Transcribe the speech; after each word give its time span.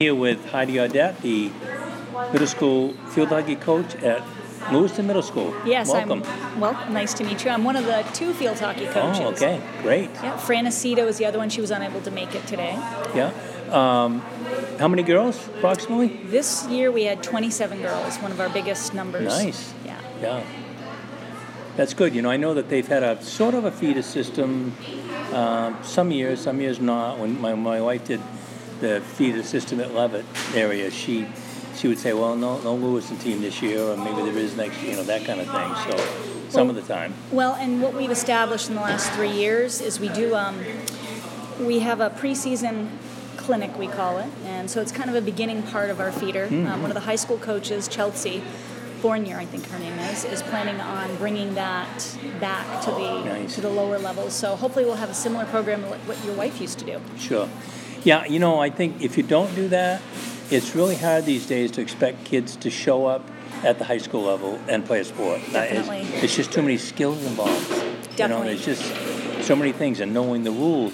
Here 0.00 0.14
with 0.14 0.44
Heidi 0.50 0.74
Audette, 0.74 1.22
the 1.22 1.50
middle 2.30 2.46
school 2.46 2.92
field 3.14 3.30
hockey 3.30 3.56
coach 3.56 3.94
at 4.02 4.22
Lewiston 4.70 5.06
Middle 5.06 5.22
School. 5.22 5.54
Yes, 5.64 5.88
welcome. 5.88 6.22
I'm 6.22 6.60
welcome. 6.60 6.92
Nice 6.92 7.14
to 7.14 7.24
meet 7.24 7.42
you. 7.42 7.50
I'm 7.50 7.64
one 7.64 7.76
of 7.76 7.86
the 7.86 8.02
two 8.12 8.34
field 8.34 8.58
hockey 8.58 8.84
coaches. 8.88 9.22
Oh, 9.22 9.28
okay, 9.28 9.58
great. 9.80 10.10
Yeah, 10.16 10.36
Fran 10.36 10.66
Aceto 10.66 11.06
is 11.06 11.16
the 11.16 11.24
other 11.24 11.38
one. 11.38 11.48
She 11.48 11.62
was 11.62 11.70
unable 11.70 12.02
to 12.02 12.10
make 12.10 12.34
it 12.34 12.46
today. 12.46 12.74
Yeah. 13.14 13.32
Um, 13.70 14.20
how 14.78 14.86
many 14.86 15.02
girls 15.02 15.48
approximately? 15.48 16.08
This 16.24 16.68
year 16.68 16.92
we 16.92 17.04
had 17.04 17.22
27 17.22 17.80
girls, 17.80 18.18
one 18.18 18.32
of 18.32 18.38
our 18.38 18.50
biggest 18.50 18.92
numbers. 18.92 19.24
Nice. 19.24 19.72
Yeah. 19.82 19.98
Yeah. 20.20 20.44
That's 21.76 21.94
good. 21.94 22.14
You 22.14 22.20
know, 22.20 22.28
I 22.30 22.36
know 22.36 22.52
that 22.52 22.68
they've 22.68 22.86
had 22.86 23.02
a 23.02 23.22
sort 23.22 23.54
of 23.54 23.64
a 23.64 23.72
feeder 23.72 24.02
system. 24.02 24.76
Um, 25.32 25.78
some 25.82 26.10
years, 26.10 26.42
some 26.42 26.60
years 26.60 26.80
not. 26.80 27.18
When 27.18 27.40
my, 27.40 27.54
my 27.54 27.80
wife 27.80 28.04
did 28.04 28.20
the 28.80 29.00
feeder 29.00 29.42
system 29.42 29.80
at 29.80 29.94
Leavitt 29.94 30.24
area, 30.54 30.90
she 30.90 31.26
she 31.76 31.88
would 31.88 31.98
say, 31.98 32.12
"Well, 32.12 32.36
no, 32.36 32.58
no 32.60 32.74
Lewiston 32.74 33.18
team 33.18 33.40
this 33.42 33.60
year, 33.62 33.82
or 33.82 33.96
maybe 33.96 34.22
there 34.22 34.38
is 34.38 34.56
next, 34.56 34.80
year," 34.82 34.92
you 34.92 34.96
know, 34.96 35.02
that 35.04 35.24
kind 35.24 35.40
of 35.40 35.46
thing." 35.46 35.74
So, 35.96 36.04
some 36.48 36.68
Well- 36.68 36.76
of 36.76 36.86
the 36.86 36.94
time, 36.94 37.12
Well, 37.30 37.54
and 37.54 37.82
what 37.82 37.94
we've 37.94 38.10
established 38.10 38.68
in 38.68 38.76
the 38.76 38.80
last 38.80 39.10
three 39.12 39.30
years 39.32 39.80
is 39.80 40.00
we 40.00 40.08
do 40.08 40.34
um, 40.34 40.56
we 41.60 41.80
have 41.80 42.00
a 42.00 42.10
preseason 42.10 42.88
clinic 43.36 43.78
we 43.78 43.86
call 43.88 44.18
it, 44.18 44.26
and 44.44 44.70
so 44.70 44.80
it's 44.80 44.92
kind 44.92 45.08
of 45.10 45.16
a 45.16 45.20
beginning 45.20 45.62
part 45.62 45.90
of 45.90 46.00
our 46.00 46.12
feeder. 46.12 46.46
Mm-hmm. 46.46 46.66
Um, 46.66 46.82
one 46.82 46.90
of 46.90 46.94
the 46.94 47.00
high 47.00 47.16
school 47.16 47.38
coaches, 47.38 47.88
Chelsea. 47.88 48.42
Fournier, 49.02 49.36
I 49.36 49.44
think 49.44 49.68
her 49.68 49.78
name 49.78 49.98
is, 49.98 50.24
is 50.24 50.42
planning 50.42 50.80
on 50.80 51.16
bringing 51.16 51.54
that 51.54 52.16
back 52.40 52.80
to 52.84 52.90
the 52.90 53.24
Nice. 53.24 53.54
to 53.54 53.60
the 53.60 53.68
lower 53.68 53.98
levels. 53.98 54.32
So 54.32 54.56
hopefully 54.56 54.86
we'll 54.86 54.94
have 54.96 55.10
a 55.10 55.14
similar 55.14 55.44
program 55.44 55.82
like 55.90 56.00
what 56.08 56.24
your 56.24 56.34
wife 56.34 56.62
used 56.62 56.78
to 56.78 56.86
do. 56.86 57.00
sure. 57.18 57.46
Yeah, 58.06 58.24
you 58.26 58.38
know, 58.38 58.60
I 58.60 58.70
think 58.70 59.02
if 59.02 59.16
you 59.16 59.24
don't 59.24 59.52
do 59.56 59.66
that, 59.66 60.00
it's 60.48 60.76
really 60.76 60.94
hard 60.94 61.24
these 61.24 61.44
days 61.44 61.72
to 61.72 61.80
expect 61.80 62.24
kids 62.24 62.54
to 62.58 62.70
show 62.70 63.04
up 63.04 63.28
at 63.64 63.80
the 63.80 63.84
high 63.84 63.98
school 63.98 64.22
level 64.22 64.60
and 64.68 64.86
play 64.86 65.00
a 65.00 65.04
sport. 65.04 65.40
Uh, 65.52 65.58
it's- 65.66 65.86
Definitely. 65.88 66.18
It's, 66.20 66.36
just 66.36 66.52
too 66.52 66.62
many 66.62 66.78
skills 66.78 67.24
involved. 67.26 67.68
You 67.68 67.76
know, 67.78 68.16
Definitely. 68.16 68.54
there's 68.54 68.64
just 68.64 69.44
so 69.44 69.56
many 69.56 69.72
things 69.72 69.98
and 69.98 70.14
knowing 70.14 70.44
the 70.44 70.52
rules. 70.52 70.92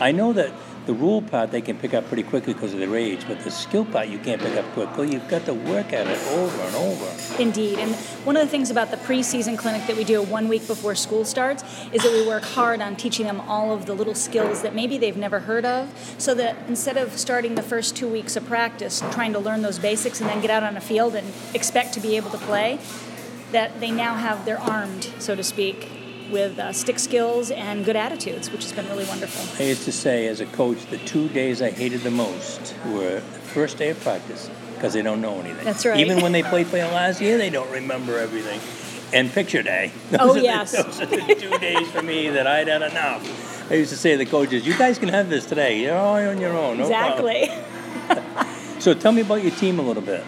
I 0.00 0.12
know 0.12 0.32
that 0.32 0.50
the 0.86 0.94
rule 0.94 1.20
part 1.20 1.50
they 1.50 1.60
can 1.60 1.76
pick 1.76 1.94
up 1.94 2.06
pretty 2.06 2.22
quickly 2.22 2.54
because 2.54 2.72
of 2.72 2.78
their 2.78 2.96
age, 2.96 3.26
but 3.26 3.40
the 3.40 3.50
skill 3.50 3.84
part 3.84 4.08
you 4.08 4.18
can't 4.18 4.40
pick 4.40 4.56
up 4.56 4.64
quickly. 4.72 5.12
You've 5.12 5.28
got 5.28 5.44
to 5.46 5.54
work 5.54 5.92
at 5.92 6.06
it 6.06 6.18
over 6.28 6.62
and 6.62 6.76
over. 6.76 7.42
Indeed. 7.42 7.78
And 7.78 7.94
one 8.24 8.36
of 8.36 8.42
the 8.42 8.48
things 8.48 8.70
about 8.70 8.90
the 8.90 8.96
preseason 8.96 9.58
clinic 9.58 9.86
that 9.86 9.96
we 9.96 10.04
do 10.04 10.22
one 10.22 10.48
week 10.48 10.66
before 10.66 10.94
school 10.94 11.24
starts 11.24 11.62
is 11.92 12.02
that 12.02 12.12
we 12.12 12.26
work 12.26 12.44
hard 12.44 12.80
on 12.80 12.96
teaching 12.96 13.26
them 13.26 13.40
all 13.42 13.72
of 13.72 13.86
the 13.86 13.94
little 13.94 14.14
skills 14.14 14.62
that 14.62 14.74
maybe 14.74 14.96
they've 14.96 15.16
never 15.16 15.40
heard 15.40 15.64
of, 15.64 15.92
so 16.18 16.34
that 16.34 16.56
instead 16.68 16.96
of 16.96 17.18
starting 17.18 17.56
the 17.56 17.62
first 17.62 17.96
two 17.96 18.08
weeks 18.08 18.36
of 18.36 18.46
practice 18.46 19.02
trying 19.10 19.32
to 19.32 19.38
learn 19.38 19.62
those 19.62 19.78
basics 19.78 20.20
and 20.20 20.30
then 20.30 20.40
get 20.40 20.50
out 20.50 20.62
on 20.62 20.76
a 20.76 20.80
field 20.80 21.14
and 21.14 21.32
expect 21.52 21.92
to 21.94 22.00
be 22.00 22.16
able 22.16 22.30
to 22.30 22.38
play, 22.38 22.78
that 23.52 23.80
they 23.80 23.90
now 23.90 24.14
have, 24.14 24.44
they're 24.44 24.60
armed, 24.60 25.12
so 25.18 25.34
to 25.34 25.42
speak, 25.42 25.90
with 26.30 26.58
uh, 26.58 26.72
stick 26.72 26.98
skills 26.98 27.50
and 27.50 27.84
good 27.84 27.96
attitudes, 27.96 28.50
which 28.50 28.62
has 28.62 28.72
been 28.72 28.86
really 28.88 29.04
wonderful. 29.04 29.64
I 29.64 29.68
used 29.68 29.84
to 29.84 29.92
say 29.92 30.26
as 30.26 30.40
a 30.40 30.46
coach, 30.46 30.84
the 30.86 30.98
two 30.98 31.28
days 31.28 31.62
I 31.62 31.70
hated 31.70 32.00
the 32.02 32.10
most 32.10 32.74
were 32.86 33.16
the 33.16 33.20
first 33.20 33.78
day 33.78 33.90
of 33.90 34.00
practice 34.00 34.50
because 34.74 34.92
they 34.92 35.02
don't 35.02 35.20
know 35.20 35.40
anything. 35.40 35.64
That's 35.64 35.86
right. 35.86 35.98
Even 36.00 36.20
when 36.20 36.32
they 36.32 36.42
played 36.52 36.66
for 36.66 36.76
you 36.76 36.84
last 36.84 37.20
year, 37.20 37.38
they 37.38 37.50
don't 37.50 37.70
remember 37.70 38.18
everything. 38.18 38.60
And 39.12 39.30
picture 39.30 39.62
day. 39.62 39.92
Those 40.10 40.20
Oh, 40.20 40.30
are 40.30 40.34
the- 40.34 40.42
yes. 40.42 40.72
those 40.84 41.00
are 41.00 41.06
the 41.06 41.34
two 41.34 41.56
days 41.58 41.88
for 41.90 42.02
me 42.02 42.28
that 42.30 42.46
I'd 42.46 42.66
had 42.68 42.82
enough. 42.82 43.70
I 43.70 43.74
used 43.74 43.90
to 43.90 43.96
say 43.96 44.12
to 44.12 44.18
the 44.18 44.26
coaches, 44.26 44.66
"You 44.66 44.76
guys 44.76 44.98
can 44.98 45.08
have 45.08 45.28
this 45.28 45.46
today. 45.46 45.80
You're 45.80 45.96
all 45.96 46.14
on 46.16 46.40
your 46.40 46.52
own. 46.56 46.78
No 46.78 46.84
exactly. 46.84 47.48
So 48.80 48.94
tell 48.94 49.10
me 49.12 49.22
about 49.22 49.42
your 49.42 49.50
team 49.52 49.78
a 49.78 49.82
little 49.82 50.02
bit. 50.02 50.22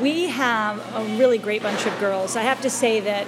We 0.00 0.28
have 0.28 0.78
a 0.94 1.04
really 1.16 1.38
great 1.38 1.62
bunch 1.62 1.86
of 1.86 1.98
girls. 1.98 2.36
I 2.36 2.42
have 2.42 2.60
to 2.62 2.70
say 2.70 3.00
that 3.00 3.26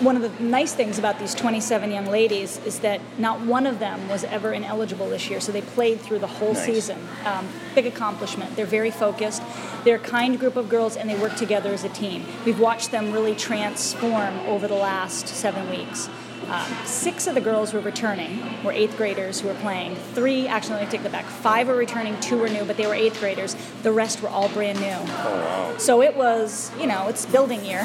one 0.00 0.16
of 0.16 0.22
the 0.22 0.42
nice 0.42 0.74
things 0.74 0.98
about 0.98 1.18
these 1.18 1.34
27 1.34 1.90
young 1.92 2.06
ladies 2.06 2.58
is 2.66 2.80
that 2.80 3.00
not 3.18 3.40
one 3.40 3.66
of 3.66 3.78
them 3.78 4.08
was 4.08 4.24
ever 4.24 4.52
ineligible 4.52 5.08
this 5.08 5.30
year, 5.30 5.40
so 5.40 5.52
they 5.52 5.60
played 5.62 6.00
through 6.00 6.18
the 6.18 6.26
whole 6.26 6.52
Nice. 6.54 6.64
season. 6.66 6.98
Um, 7.24 7.48
big 7.74 7.86
accomplishment. 7.86 8.56
They're 8.56 8.66
very 8.66 8.90
focused. 8.90 9.42
They're 9.84 9.96
a 9.96 10.00
kind 10.00 10.38
group 10.38 10.56
of 10.56 10.68
girls, 10.68 10.96
and 10.96 11.08
they 11.08 11.16
work 11.16 11.36
together 11.36 11.70
as 11.72 11.84
a 11.84 11.88
team. 11.90 12.24
We've 12.44 12.58
watched 12.58 12.90
them 12.90 13.12
really 13.12 13.34
transform 13.34 14.38
over 14.46 14.66
the 14.66 14.74
last 14.74 15.28
seven 15.28 15.70
weeks. 15.70 16.08
Um, 16.48 16.66
six 16.84 17.26
of 17.26 17.34
the 17.34 17.40
girls 17.40 17.72
were 17.72 17.80
returning, 17.80 18.62
were 18.62 18.72
eighth 18.72 18.96
graders 18.98 19.40
who 19.40 19.48
were 19.48 19.54
playing. 19.54 19.96
Three, 20.14 20.46
actually, 20.46 20.74
let 20.76 20.84
me 20.86 20.90
take 20.90 21.02
that 21.04 21.12
back. 21.12 21.24
Five 21.24 21.68
were 21.68 21.76
returning, 21.76 22.18
two 22.20 22.36
were 22.36 22.48
new, 22.50 22.64
but 22.64 22.76
they 22.76 22.86
were 22.86 22.94
eighth 22.94 23.18
graders. 23.20 23.56
The 23.82 23.92
rest 23.92 24.20
were 24.20 24.28
all 24.28 24.50
brand 24.50 24.78
new. 24.80 24.88
Oh 24.90 25.70
wow. 25.70 25.76
So 25.78 26.02
it 26.02 26.14
was, 26.16 26.70
you 26.78 26.86
know, 26.86 27.08
it's 27.08 27.24
building 27.24 27.64
year, 27.64 27.82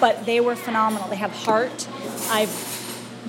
but 0.00 0.26
they 0.26 0.40
were 0.40 0.56
phenomenal. 0.56 1.08
They 1.08 1.16
have 1.16 1.32
heart. 1.32 1.88
I've 2.30 2.52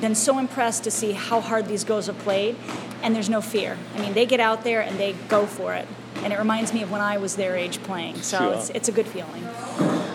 been 0.02 0.16
so 0.16 0.38
impressed 0.38 0.84
to 0.84 0.92
see 0.92 1.12
how 1.14 1.42
hard 1.42 1.68
these 1.68 1.84
girls 1.84 2.08
have 2.08 2.18
played, 2.20 2.56
and 3.02 3.16
there's 3.16 3.30
no 3.30 3.42
fear. 3.42 3.78
I 3.96 4.00
mean, 4.02 4.14
they 4.14 4.26
get 4.26 4.40
out 4.40 4.64
there 4.64 4.82
and 4.82 5.00
they 5.00 5.14
go 5.28 5.46
for 5.46 5.74
it, 5.74 5.88
and 6.24 6.32
it 6.34 6.40
reminds 6.40 6.74
me 6.74 6.82
of 6.84 6.92
when 6.92 7.02
I 7.02 7.18
was 7.18 7.36
their 7.36 7.56
age 7.56 7.82
playing. 7.84 8.16
So 8.18 8.38
Sure. 8.38 8.54
it's, 8.54 8.70
it's 8.72 8.90
a 8.90 8.92
good 8.92 9.08
feeling. 9.08 9.46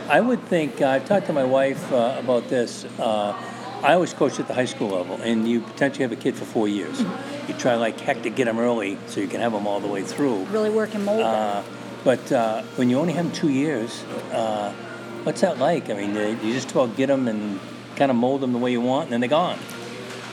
I 0.08 0.20
would 0.20 0.42
think 0.46 0.80
uh, 0.80 0.88
I've 0.88 1.06
talked 1.06 1.26
to 1.26 1.32
my 1.32 1.44
wife 1.44 1.90
uh, 1.92 2.16
about 2.18 2.48
this. 2.48 2.84
Uh, 2.98 3.34
I 3.82 3.94
always 3.94 4.12
coached 4.14 4.38
at 4.38 4.46
the 4.46 4.54
high 4.54 4.66
school 4.66 4.88
level, 4.88 5.16
and 5.22 5.48
you 5.48 5.60
potentially 5.60 6.02
have 6.02 6.12
a 6.12 6.16
kid 6.16 6.36
for 6.36 6.44
four 6.44 6.69
years. 6.69 7.00
Mm-hmm. 7.00 7.50
You 7.52 7.58
try 7.58 7.74
like 7.74 7.98
heck 7.98 8.22
to 8.22 8.30
get 8.30 8.44
them 8.44 8.58
early 8.58 8.96
so 9.06 9.20
you 9.20 9.26
can 9.26 9.40
have 9.40 9.52
them 9.52 9.66
all 9.66 9.80
the 9.80 9.88
way 9.88 10.02
through. 10.02 10.44
Really 10.44 10.70
work 10.70 10.94
and 10.94 11.04
mold 11.04 11.20
them. 11.20 11.26
Uh, 11.26 11.62
but 12.04 12.30
uh, 12.30 12.62
when 12.76 12.90
you 12.90 12.98
only 12.98 13.12
have 13.14 13.24
them 13.24 13.32
two 13.32 13.48
years, 13.48 14.04
uh, 14.32 14.72
what's 15.25 15.41
that 15.41 15.59
like? 15.59 15.91
I 15.91 15.94
mean, 15.94 16.15
you 16.15 16.38
you 16.43 16.53
just 16.53 16.71
about 16.71 16.97
get 16.97 17.06
them 17.06 17.28
and 17.28 17.60
kind 17.97 18.10
of 18.10 18.16
mold 18.16 18.41
them 18.41 18.53
the 18.53 18.59
way 18.59 18.72
you 18.72 18.81
want, 18.81 19.05
and 19.05 19.12
then 19.12 19.21
they're 19.21 19.28
gone. 19.28 19.59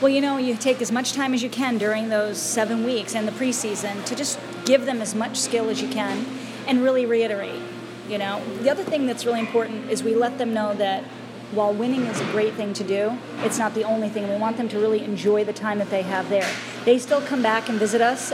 Well, 0.00 0.08
you 0.08 0.20
know, 0.20 0.38
you 0.38 0.56
take 0.56 0.80
as 0.80 0.90
much 0.90 1.12
time 1.12 1.34
as 1.34 1.42
you 1.42 1.50
can 1.50 1.76
during 1.76 2.08
those 2.08 2.40
seven 2.40 2.84
weeks 2.84 3.14
and 3.14 3.28
the 3.28 3.32
preseason 3.32 4.02
to 4.06 4.16
just 4.16 4.38
give 4.64 4.86
them 4.86 5.02
as 5.02 5.14
much 5.14 5.36
skill 5.36 5.68
as 5.68 5.82
you 5.82 5.88
can 5.88 6.24
and 6.66 6.82
really 6.82 7.04
reiterate. 7.04 7.60
You 8.08 8.18
know, 8.18 8.42
the 8.62 8.70
other 8.70 8.82
thing 8.82 9.06
that's 9.06 9.26
really 9.26 9.40
important 9.40 9.90
is 9.90 10.02
we 10.02 10.14
let 10.14 10.38
them 10.38 10.54
know 10.54 10.74
that 10.74 11.04
while 11.52 11.72
winning 11.72 12.06
is 12.06 12.20
a 12.20 12.24
great 12.26 12.54
thing 12.54 12.72
to 12.74 12.84
do, 12.84 13.18
it's 13.38 13.58
not 13.58 13.74
the 13.74 13.84
only 13.84 14.08
thing. 14.08 14.28
We 14.28 14.36
want 14.36 14.56
them 14.56 14.68
to 14.68 14.78
really 14.78 15.02
enjoy 15.02 15.44
the 15.44 15.52
time 15.52 15.78
that 15.78 15.90
they 15.90 16.02
have 16.02 16.28
there. 16.28 16.48
They 16.84 16.98
still 16.98 17.20
come 17.20 17.42
back 17.42 17.68
and 17.68 17.78
visit 17.78 18.00
us 18.00 18.32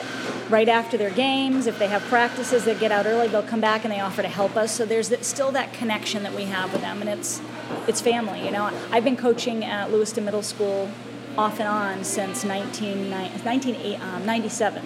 right 0.51 0.69
after 0.69 0.97
their 0.97 1.11
games. 1.11 1.67
If 1.67 1.79
they 1.79 1.89
have 1.89 2.03
practices 2.03 2.65
that 2.67 2.79
get 2.79 2.93
out 2.93 3.07
early, 3.07 3.29
they'll 3.29 3.43
come 3.43 3.61
back 3.61 3.85
and 3.85 3.93
they 3.93 4.01
offer 4.01 4.23
to 4.23 4.29
help 4.29 4.57
us. 4.57 4.73
So 4.73 4.85
there's 4.85 5.11
still 5.27 5.51
that 5.53 5.73
connection 5.73 6.23
that 6.25 6.35
we 6.35 6.45
have 6.45 6.73
with 6.73 6.83
them, 6.83 7.01
and 7.01 7.09
it's 7.09 7.41
it's 7.89 8.01
family. 8.01 8.45
You 8.45 8.51
know, 8.51 8.71
I've 8.91 9.05
been 9.05 9.17
coaching 9.17 9.65
at 9.65 9.91
Lewiston 9.91 10.25
Middle 10.25 10.43
School 10.43 10.91
off 11.39 11.59
and 11.59 11.69
on 11.69 12.05
since 12.05 12.45
1997. 12.45 14.83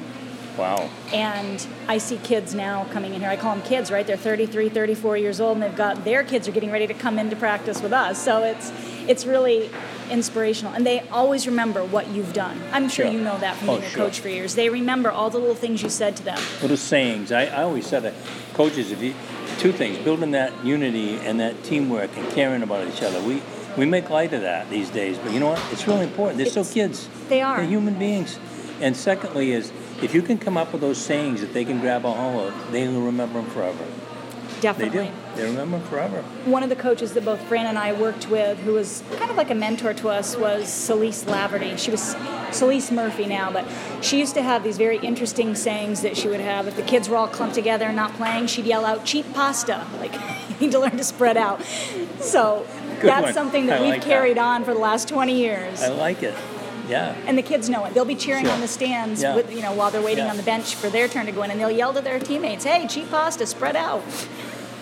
Wow. 0.60 0.90
And 1.12 1.66
I 1.88 1.96
see 1.98 2.18
kids 2.18 2.54
now 2.54 2.84
coming 2.92 3.14
in 3.14 3.20
here. 3.22 3.30
I 3.30 3.36
call 3.36 3.54
them 3.56 3.64
kids, 3.64 3.90
right? 3.90 4.06
They're 4.06 4.16
33, 4.18 4.68
34 4.68 5.16
years 5.16 5.40
old, 5.40 5.54
and 5.56 5.62
they've 5.62 5.74
got 5.76 6.04
their 6.04 6.22
kids 6.22 6.46
are 6.46 6.52
getting 6.52 6.70
ready 6.70 6.86
to 6.86 6.92
come 6.94 7.18
into 7.18 7.34
practice 7.34 7.80
with 7.80 7.92
us. 7.94 8.22
So 8.22 8.42
it's 8.44 8.70
it's 9.08 9.24
really 9.24 9.70
inspirational, 10.10 10.74
and 10.74 10.86
they 10.86 11.00
always 11.08 11.46
remember 11.46 11.82
what 11.84 12.08
you've 12.08 12.32
done. 12.34 12.60
I'm 12.72 12.88
sure 12.88 13.06
Sure. 13.06 13.12
you 13.14 13.20
know 13.20 13.38
that 13.38 13.56
from 13.56 13.70
Oh, 13.70 13.72
being 13.76 13.84
a 13.86 13.90
sure. 13.90 14.04
coach 14.06 14.20
for 14.20 14.28
years. 14.28 14.54
They 14.54 14.68
remember 14.68 15.10
all 15.10 15.30
the 15.30 15.38
little 15.38 15.54
things 15.54 15.82
you 15.82 15.88
said 15.88 16.16
to 16.16 16.22
them. 16.24 16.38
Little 16.60 16.76
sayings. 16.76 17.32
I, 17.32 17.46
I 17.46 17.62
always 17.62 17.86
said 17.86 18.02
that 18.02 18.12
coaches, 18.52 18.92
if 18.92 19.00
you 19.02 19.14
two 19.58 19.72
things, 19.72 19.96
building 19.98 20.32
that 20.32 20.52
unity 20.64 21.16
and 21.18 21.40
that 21.40 21.64
teamwork 21.64 22.14
and 22.16 22.28
caring 22.32 22.62
about 22.62 22.86
each 22.86 23.02
other. 23.02 23.20
We 23.22 23.42
we 23.78 23.86
make 23.86 24.10
light 24.10 24.32
of 24.34 24.42
that 24.42 24.68
these 24.68 24.90
days, 24.90 25.16
but 25.18 25.32
you 25.32 25.40
know 25.40 25.48
what? 25.48 25.62
It's 25.72 25.86
really 25.86 26.04
important. 26.04 26.36
They're 26.36 26.46
still 26.46 26.64
kids. 26.66 27.08
they 27.30 27.40
are. 27.40 27.56
They're 27.58 27.66
human 27.66 27.94
beings. 27.94 28.38
And 28.80 28.96
secondly, 28.96 29.52
is 29.52 29.70
if 30.02 30.14
you 30.14 30.22
can 30.22 30.38
come 30.38 30.56
up 30.56 30.72
with 30.72 30.80
those 30.80 30.98
sayings 30.98 31.40
that 31.40 31.52
they 31.52 31.64
can 31.64 31.80
grab 31.80 32.04
a 32.04 32.12
hold 32.12 32.48
of, 32.48 32.72
they 32.72 32.86
will 32.88 33.02
remember 33.02 33.40
them 33.40 33.50
forever. 33.50 33.84
Definitely. 34.60 34.98
They 34.98 35.06
do. 35.06 35.12
They 35.36 35.44
remember 35.44 35.78
them 35.78 35.86
forever. 35.88 36.22
one 36.44 36.62
of 36.62 36.68
the 36.68 36.76
coaches 36.76 37.14
that 37.14 37.24
both 37.24 37.40
Fran 37.42 37.66
and 37.66 37.78
I 37.78 37.92
worked 37.94 38.28
with, 38.28 38.58
who 38.58 38.72
was 38.74 39.02
kind 39.16 39.30
of 39.30 39.36
like 39.36 39.50
a 39.50 39.54
mentor 39.54 39.94
to 39.94 40.08
us, 40.10 40.36
was 40.36 40.68
Celeste 40.68 41.26
Laverty. 41.26 41.78
She 41.78 41.90
was 41.90 42.14
Celeste 42.52 42.92
Murphy 42.92 43.24
now, 43.26 43.50
but 43.50 43.64
she 44.02 44.18
used 44.18 44.34
to 44.34 44.42
have 44.42 44.62
these 44.62 44.76
very 44.76 44.98
interesting 44.98 45.54
sayings 45.54 46.02
that 46.02 46.16
she 46.16 46.28
would 46.28 46.40
have. 46.40 46.66
If 46.68 46.76
the 46.76 46.82
kids 46.82 47.08
were 47.08 47.16
all 47.16 47.28
clumped 47.28 47.54
together 47.54 47.86
and 47.86 47.96
not 47.96 48.12
playing, 48.14 48.48
she'd 48.48 48.66
yell 48.66 48.84
out, 48.84 49.04
cheap 49.04 49.32
pasta. 49.32 49.86
Like, 50.00 50.14
you 50.14 50.66
need 50.66 50.72
to 50.72 50.78
learn 50.80 50.96
to 50.98 51.04
spread 51.04 51.36
out. 51.38 51.62
So 52.20 52.66
Good 53.00 53.08
that's 53.08 53.24
one. 53.24 53.32
something 53.34 53.66
that 53.66 53.78
I 53.78 53.82
we've 53.82 53.90
like 53.92 54.00
that. 54.02 54.08
carried 54.08 54.36
on 54.38 54.64
for 54.64 54.74
the 54.74 54.80
last 54.80 55.08
20 55.08 55.34
years. 55.38 55.82
I 55.82 55.88
like 55.88 56.22
it. 56.22 56.34
Yeah. 56.90 57.14
and 57.26 57.38
the 57.38 57.42
kids 57.42 57.70
know 57.70 57.84
it. 57.84 57.94
They'll 57.94 58.04
be 58.04 58.14
cheering 58.16 58.44
Sure. 58.44 58.52
on 58.54 58.60
the 58.60 58.68
stands, 58.68 59.22
Yeah. 59.22 59.34
with, 59.36 59.54
you 59.54 59.62
know, 59.62 59.72
while 59.72 59.90
they're 59.90 60.02
waiting 60.02 60.24
Yeah. 60.24 60.30
on 60.30 60.36
the 60.36 60.42
bench 60.42 60.74
for 60.74 60.88
their 60.90 61.08
turn 61.08 61.26
to 61.26 61.32
go 61.32 61.42
in, 61.44 61.50
and 61.50 61.60
they'll 61.60 61.70
yell 61.70 61.92
to 61.94 62.00
their 62.00 62.18
teammates, 62.18 62.64
"Hey, 62.64 62.86
cheap 62.86 63.10
pasta, 63.10 63.46
spread 63.46 63.76
out." 63.76 64.02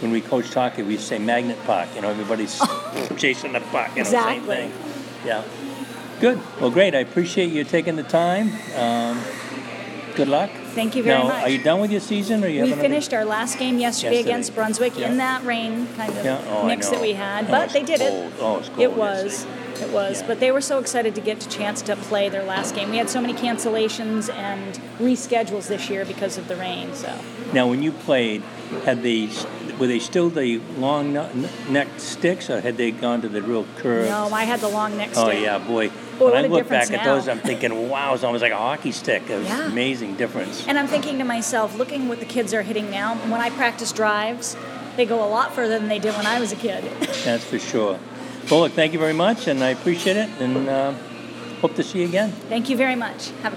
When 0.00 0.10
we 0.12 0.20
coached 0.20 0.54
hockey, 0.54 0.82
we 0.82 0.96
say 0.96 1.18
magnet 1.18 1.58
puck. 1.66 1.88
You 1.94 2.02
know, 2.02 2.08
everybody's 2.10 2.60
chasing 3.16 3.52
the 3.52 3.60
puck. 3.60 3.88
You 3.90 3.96
know, 3.96 4.08
Exactly. 4.08 4.56
same 4.56 4.70
thing. 4.70 4.72
Yeah. 5.26 5.42
Good. 6.20 6.40
Well, 6.60 6.70
great. 6.70 6.94
I 6.94 6.98
appreciate 7.00 7.50
you 7.52 7.62
taking 7.64 7.96
the 7.96 8.02
time. 8.04 8.52
Um, 8.76 9.20
good 10.16 10.28
luck. 10.28 10.50
Thank 10.74 10.94
you 10.96 11.02
very 11.02 11.18
now, 11.18 11.24
much. 11.28 11.42
are 11.44 11.48
you 11.48 11.58
done 11.58 11.80
with 11.80 11.90
your 11.90 12.00
season, 12.00 12.44
or 12.44 12.48
you 12.48 12.62
we 12.64 12.72
finished 12.72 13.12
our 13.12 13.24
last 13.24 13.58
game 13.58 13.78
yesterday, 13.78 14.14
Yesterday. 14.16 14.30
against 14.30 14.54
Brunswick 14.54 14.96
Yeah. 14.96 15.08
in 15.08 15.16
that 15.18 15.44
rain 15.44 15.88
kind 15.96 16.16
of 16.16 16.24
Yeah, 16.24 16.38
oh, 16.50 16.64
mix 16.64 16.88
that 16.88 17.00
we 17.00 17.12
had, 17.14 17.46
Oh, 17.46 17.50
but 17.50 17.70
they 17.70 17.82
did 17.82 17.98
cold. 18.00 18.12
it. 18.26 18.32
Oh, 18.40 18.56
it's 18.58 18.68
cold 18.68 18.80
It 18.80 18.92
was. 18.96 19.24
yesterday. 19.24 19.52
It 19.80 19.90
was, 19.90 20.20
Yeah. 20.20 20.26
but 20.26 20.40
they 20.40 20.50
were 20.50 20.60
so 20.60 20.78
excited 20.78 21.14
to 21.14 21.20
get 21.20 21.44
a 21.44 21.48
chance 21.48 21.82
to 21.82 21.96
play 21.96 22.28
their 22.28 22.44
last 22.44 22.74
game. 22.74 22.90
We 22.90 22.96
had 22.98 23.08
so 23.10 23.20
many 23.20 23.34
cancellations 23.34 24.32
and 24.32 24.78
reschedules 24.98 25.68
this 25.68 25.88
year 25.88 26.04
because 26.04 26.36
of 26.38 26.48
the 26.48 26.56
rain. 26.56 26.94
So 26.94 27.12
Now, 27.52 27.66
when 27.68 27.82
you 27.82 27.92
played, 27.92 28.42
had 28.84 29.02
they 29.02 29.28
were 29.78 29.86
they 29.86 30.00
still 30.00 30.28
the 30.28 30.60
long 30.76 31.12
necked 31.70 32.00
sticks, 32.00 32.50
or 32.50 32.60
had 32.60 32.76
they 32.76 32.90
gone 32.90 33.20
to 33.22 33.28
the 33.28 33.40
real 33.42 33.64
curve? 33.76 34.08
no, 34.08 34.28
I 34.32 34.44
had 34.44 34.60
the 34.60 34.68
long 34.68 34.96
neck 34.96 35.10
Oh 35.16 35.30
yeah, 35.30 35.58
boy. 35.58 35.90
Boy, 36.18 36.32
when 36.32 36.44
I 36.44 36.48
look 36.48 36.68
back 36.68 36.88
difference 36.88 36.90
at 37.00 37.04
those, 37.04 37.28
I'm 37.28 37.38
thinking, 37.38 37.88
wow, 37.88 38.12
it's 38.14 38.24
almost 38.24 38.42
like 38.42 38.50
a 38.50 38.56
hockey 38.56 38.90
stick. 38.90 39.22
It 39.30 39.38
was 39.38 39.46
Yeah. 39.46 39.66
amazing 39.66 40.14
difference. 40.16 40.64
And 40.66 40.76
I'm 40.76 40.88
thinking 40.88 41.18
to 41.18 41.24
myself, 41.24 41.78
looking 41.78 42.08
what 42.08 42.18
the 42.18 42.26
kids 42.26 42.52
are 42.52 42.62
hitting 42.62 42.90
now. 42.90 43.14
When 43.28 43.40
I 43.40 43.50
practice 43.50 43.92
drives, 43.92 44.56
they 44.96 45.06
go 45.06 45.22
a 45.22 45.28
lot 45.30 45.54
further 45.54 45.78
than 45.78 45.86
they 45.88 46.00
did 46.00 46.16
when 46.16 46.26
I 46.26 46.40
was 46.40 46.50
a 46.50 46.56
kid. 46.56 46.82
That's 47.24 47.44
for 47.44 47.60
sure. 47.60 48.00
Well, 48.50 48.60
look, 48.60 48.72
thank 48.72 48.94
you 48.94 48.98
very 48.98 49.12
much, 49.12 49.46
and 49.46 49.62
I 49.62 49.70
appreciate 49.70 50.16
it, 50.16 50.30
and 50.40 50.70
uh, 50.70 50.92
hope 51.60 51.74
to 51.74 51.82
see 51.82 52.00
you 52.00 52.08
again. 52.08 52.30
Thank 52.48 52.70
you 52.70 52.78
very 52.78 52.96
much. 52.96 53.28
Have 53.42 53.52
a 53.52 53.56